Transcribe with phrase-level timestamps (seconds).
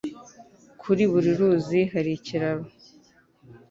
[0.81, 2.63] Kuri buri ruzi hari ikiraro.